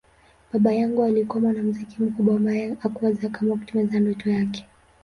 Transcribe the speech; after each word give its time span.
Baba 0.53 0.73
yangu 0.73 1.03
alikuwa 1.03 1.39
mwanamuziki 1.41 2.03
mkubwa 2.03 2.35
ambaye 2.35 2.75
hakuweza 2.79 3.29
kamwe 3.29 3.57
kutimiza 3.57 3.99
ndoto 3.99 4.29
yake. 4.29 4.67